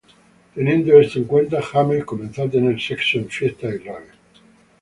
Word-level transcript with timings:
Teniendo 0.55 0.99
esto 0.99 1.19
en 1.19 1.25
cuenta, 1.25 1.61
James 1.61 2.03
comenzó 2.05 2.41
a 2.41 2.49
tener 2.49 2.81
sexo 2.81 3.19
en 3.19 3.29
fiestas 3.29 3.75
y 3.75 3.77
raves. 3.83 4.13